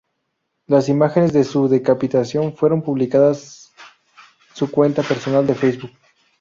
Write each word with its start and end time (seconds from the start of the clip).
Las 0.65 0.89
imágenes 0.89 1.31
de 1.31 1.43
su 1.43 1.67
decapitación 1.67 2.55
fueron 2.57 2.81
publicadas 2.81 3.71
su 4.55 4.71
cuenta 4.71 5.03
personal 5.03 5.45
de 5.45 5.53
Facebook. 5.53 5.91